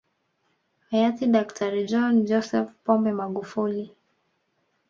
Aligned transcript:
Hayati 0.89 1.25
Daktari 1.33 1.81
John 1.89 2.13
Joseph 2.27 2.71
Pombe 2.83 3.11
Magufuli 3.19 3.85